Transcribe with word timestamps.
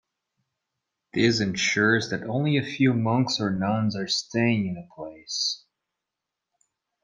This 1.13 1.39
ensures 1.41 2.09
that 2.09 2.23
only 2.23 2.57
a 2.57 2.63
few 2.65 2.95
monks 2.95 3.39
or 3.39 3.51
nuns 3.51 3.95
are 3.95 4.07
staying 4.07 4.65
in 4.65 4.75
a 4.75 4.95
place. 4.95 5.63